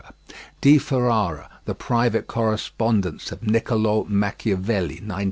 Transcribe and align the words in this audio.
D. 0.61 0.79
Ferrara, 0.79 1.47
The 1.65 1.75
Private 1.75 2.25
Correspondence 2.25 3.31
of 3.31 3.43
Nicolo 3.45 4.03
Machiavelli, 4.09 4.95
1929. 4.97 5.19